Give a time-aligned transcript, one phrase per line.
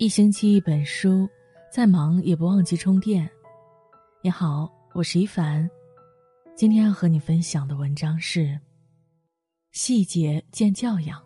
[0.00, 1.28] 一星期一本书，
[1.72, 3.28] 再忙也不忘记充电。
[4.22, 5.68] 你好，我是一凡，
[6.54, 8.42] 今天要和你分享的文章是
[9.72, 11.20] 《细节见教养》，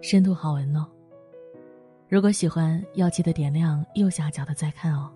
[0.00, 0.90] 深度好文哦。
[2.08, 5.12] 如果喜欢，要记得点亮右下角的再看哦。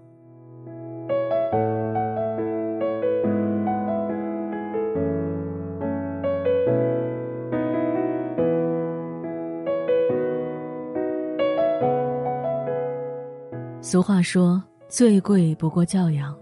[13.91, 16.33] 俗话说：“最贵不过教养。”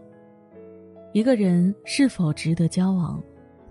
[1.14, 3.18] 一个人是否值得交往，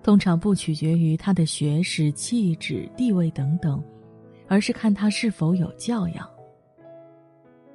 [0.02, 3.80] 通常不取决于他的学识、气质、地位等等，
[4.48, 6.28] 而是看他是否有教养。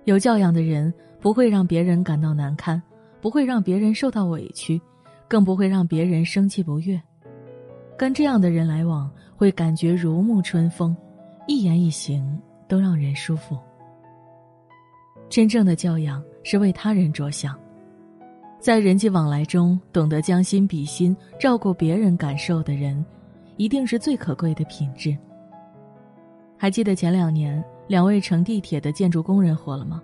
[0.04, 2.84] 有教养的人不会让别人感到难堪，
[3.22, 4.82] 不会让别人受到委屈，
[5.30, 7.02] 更不会让别人生气不悦。
[7.98, 10.94] 跟这样的人来往，会感觉如沐春风，
[11.48, 13.58] 一言一行都让人舒服。
[15.34, 17.60] 真正的教养是为他人着想，
[18.60, 23.04] 在人际往来中懂得将心比心、照顾别人感受的人，
[23.58, 25.18] 一定是最可贵的品质。
[26.56, 30.04] 还记得前两年两位乘地铁的建筑工人火了吗？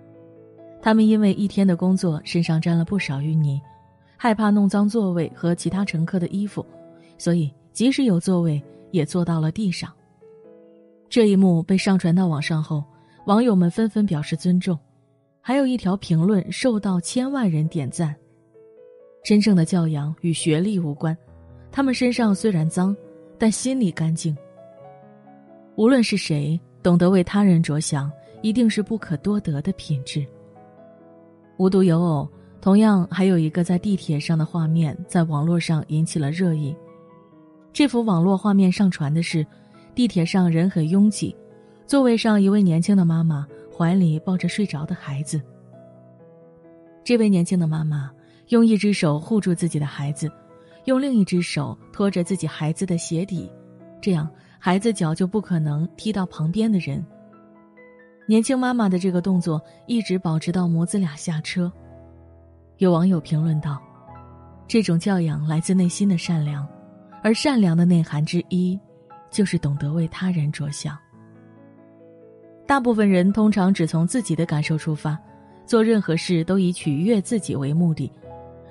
[0.82, 3.60] 他们因为一天的工作身上沾了不少淤泥，
[4.16, 6.66] 害怕弄脏座位和其他乘客的衣服，
[7.18, 9.92] 所以即使有座位也坐到了地上。
[11.08, 12.82] 这一幕被上传到网上后，
[13.26, 14.76] 网友们纷纷表示尊重。
[15.40, 18.14] 还有一条评论受到千万人点赞。
[19.24, 21.16] 真正的教养与学历无关，
[21.70, 22.96] 他们身上虽然脏，
[23.38, 24.36] 但心里干净。
[25.76, 28.10] 无论是谁，懂得为他人着想，
[28.42, 30.24] 一定是不可多得的品质。
[31.58, 32.28] 无独有偶，
[32.60, 36.74] 同样还有一个在地铁上的画面，在网络上引起了热议。
[37.72, 39.46] 这幅网络画面上传的是，
[39.94, 41.34] 地铁上人很拥挤，
[41.86, 43.46] 座位上一位年轻的妈妈。
[43.80, 45.40] 怀里抱着睡着的孩子。
[47.02, 48.10] 这位年轻的妈妈
[48.48, 50.30] 用一只手护住自己的孩子，
[50.84, 53.50] 用另一只手托着自己孩子的鞋底，
[53.98, 57.02] 这样孩子脚就不可能踢到旁边的人。
[58.26, 61.72] 年轻妈妈的这个动作一直保持到母子俩下车。
[62.76, 63.80] 有网友评论道
[64.68, 66.68] ：“这种教养来自内心的善良，
[67.22, 68.78] 而善良的内涵之一，
[69.30, 70.98] 就是懂得为他人着想。”
[72.70, 75.18] 大部分人通常只从自己的感受出发，
[75.66, 78.08] 做任何事都以取悦自己为目的，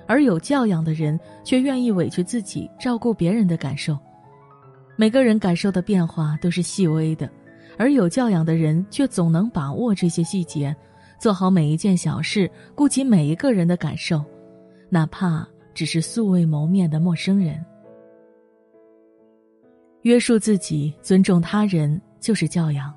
[0.07, 3.99] 而有教养的人却愿意委屈自己，照顾别人的感受。
[4.95, 7.29] 每个人感受的变化都是细微的，
[7.77, 10.73] 而有教养的人却总能把握这些细节，
[11.19, 14.23] 做好每一件小事，顾及每一个人的感受，
[14.87, 17.61] 哪怕只是素未谋面的陌生人。
[20.03, 22.93] 约束自己，尊重他人，就是教养。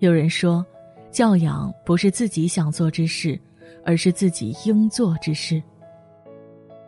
[0.00, 0.64] 有人说，
[1.10, 3.38] 教养不是自己想做之事，
[3.84, 5.62] 而是自己应做之事。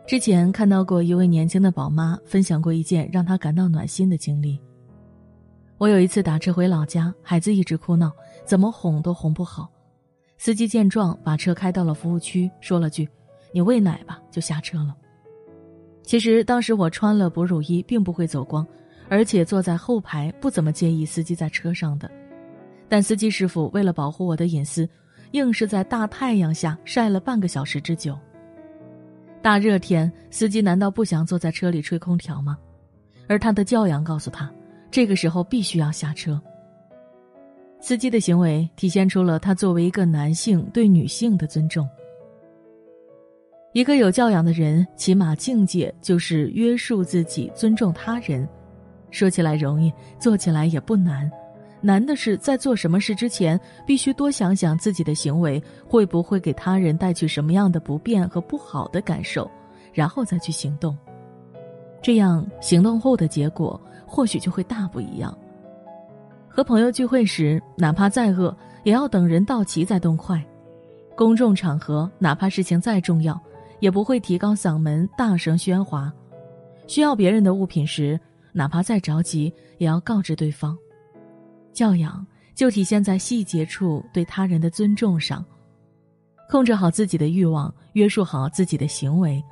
[0.07, 4.59] 之前看到过一位年轻的宝妈分享过一件让她感到暖心的经历。
[5.77, 8.11] 我有一次打车回老家，孩子一直哭闹，
[8.45, 9.69] 怎么哄都哄不好。
[10.39, 13.07] 司机见状，把车开到了服务区，说了句
[13.53, 14.95] ：“你喂奶吧。”就下车了。
[16.01, 18.65] 其实当时我穿了哺乳衣，并不会走光，
[19.07, 22.09] 而且坐在后排，不怎么介意司机在车上的。
[22.93, 24.87] 但司机师傅为了保护我的隐私，
[25.31, 28.15] 硬是在大太阳下晒了半个小时之久。
[29.41, 32.55] 大热天，司机难道不想坐在车里吹空调吗？
[33.27, 34.47] 而他的教养告诉他，
[34.91, 36.39] 这个时候必须要下车。
[37.81, 41.89] 司机的行为体现出了他作为一个男性对女性的尊重。
[43.71, 48.47] 一个有教养的人，起码境界就是约束自己，尊重他人。
[49.09, 51.27] 说起来容易，做起来也不难。
[51.85, 59.51] 难的是，在做什么事之前，必须多想想自己的行为会不会给他人带去什么样的不便和不好的感受，
[59.91, 60.97] 然后再去行动。
[62.01, 65.37] 这样行动后的结果或许就会大不一样。
[66.47, 70.37] 和朋友聚会时，哪怕再饿，也要等人到齐再动筷；
[71.17, 73.37] 公众场合，哪怕事情再重要，
[73.81, 76.09] 也不会提高嗓门大声喧哗；
[76.87, 78.17] 需要别人的物品时，
[78.53, 80.77] 哪怕再着急，也要告知对方。
[81.73, 82.25] 教养
[82.55, 85.43] 就体现在细节处对他人的尊重上，
[86.49, 89.43] 控制好自己的欲望，约束好自己的行为，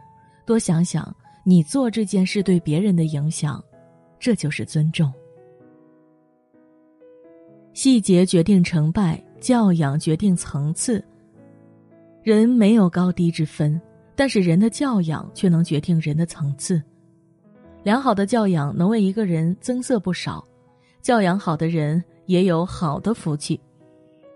[0.45, 1.13] 多想想
[1.43, 3.63] 你做这件事对别人的影响，
[4.19, 5.11] 这就是尊重。
[7.73, 11.03] 细节决定成败，教养决定层次。
[12.21, 13.81] 人没有高低之分，
[14.15, 16.79] 但是人的教养却能决定人的层次。
[17.81, 20.45] 良好的教养能为一个人增色不少，
[21.01, 22.03] 教养好的人。
[22.31, 23.59] 也有好的福气，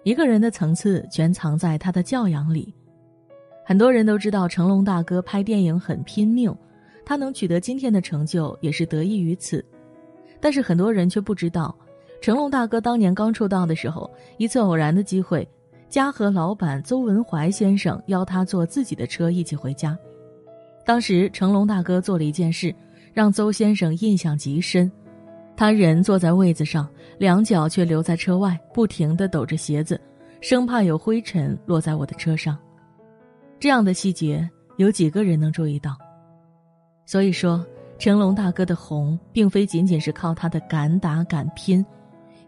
[0.04, 2.74] 一个人的层次全藏在他的教养里。
[3.66, 6.54] 很多人都知道成龙大哥拍电影很拼命，
[7.06, 9.64] 他能取得今天的成就也是得益于此。
[10.42, 11.74] 但是很多人却不知道，
[12.22, 15.48] 成龙大哥当年刚出道的时候，一次偶然的机会，
[15.88, 19.98] 嘉禾老板邹文怀先生邀他坐自己的车一起回家。
[20.86, 22.76] 当时成龙大哥做了一件事，
[23.14, 24.92] 让邹先生印象极深。
[25.58, 26.88] 他人坐在位子上，
[27.18, 30.00] 两脚却留在车外，不停地抖着鞋子，
[30.42, 32.58] 生怕有灰尘落在我的车上。
[33.60, 34.48] 这样的细节，
[34.78, 35.98] 有几个人能注意到？
[37.06, 37.66] 所以说，
[37.98, 41.84] 成龙大哥的红，并非仅仅是靠他的敢打敢拼，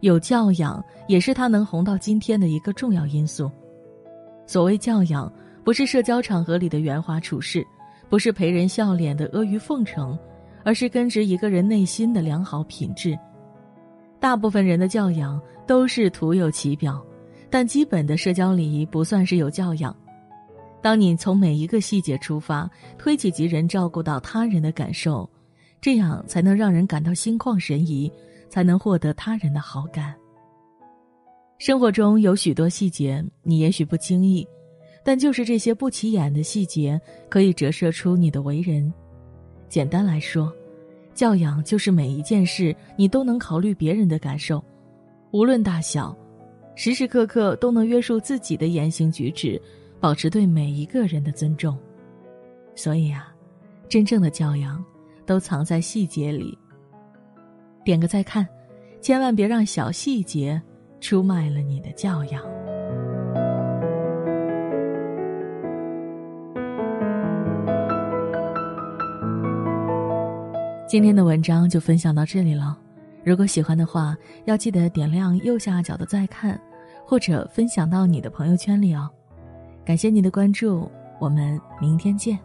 [0.01, 3.49] 有教养也是他能红到今天的一个重要因素。
[4.45, 5.31] 所谓教养，
[5.63, 7.65] 不是社交场合里的圆滑处事，
[8.09, 10.17] 不是陪人笑脸的阿谀奉承，
[10.63, 13.17] 而是根植一个人内心的良好品质。
[14.19, 17.05] 大部分人的教养都是徒有其表，
[17.49, 19.95] 但基本的社交礼仪不算是有教养。
[20.81, 25.29] 当你从每一个细节出发，推己及人，照顾到他人的感受，
[25.81, 28.11] 这样才能让人感到心旷神怡，
[28.49, 30.15] 才能获得他人的好感。
[31.57, 34.47] 生活中有许多细节，你也许不经意，
[35.03, 38.93] 但就是这些不起眼的细节，可以折射出你的为人。
[39.69, 40.53] 简单来说，
[41.13, 44.63] 教养就是每一件事你都能考虑别人的感受，
[45.31, 46.15] 无论大小，
[46.75, 49.61] 时时刻刻都能约束自己的言行举止。
[49.99, 51.75] 保持对每一个人的尊重，
[52.75, 53.33] 所以啊，
[53.89, 54.85] 真正的教养
[55.25, 56.55] 都藏在细节里。
[57.83, 58.47] 点个再看，
[59.01, 60.61] 千万别让小细节
[61.01, 62.56] 出卖了你的教养。
[70.87, 72.77] 今天的文章就分享到这里了，
[73.21, 76.57] 如果喜欢的话，要记得点亮右下角的再看，
[77.05, 79.09] 或者分享到你的朋友圈里哦。
[79.83, 80.89] 感谢你的关注，
[81.19, 82.39] 我们明天见。